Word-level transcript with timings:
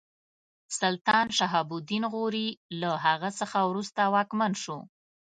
سلطان 0.79 1.27
شهاب 1.37 1.69
الدین 1.77 2.03
غوري 2.13 2.47
له 2.81 2.91
هغه 3.05 3.29
څخه 3.39 3.57
وروسته 3.69 4.01
واکمن 4.13 4.51
شو. 4.63 4.77